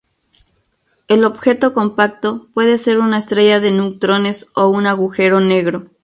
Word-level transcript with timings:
El 1.07 1.23
objeto 1.25 1.75
compacto 1.75 2.47
puede 2.55 2.79
ser 2.79 2.97
una 2.97 3.19
estrella 3.19 3.59
de 3.59 3.69
neutrones 3.69 4.47
o 4.55 4.67
un 4.67 4.87
agujero 4.87 5.39
negro. 5.41 5.91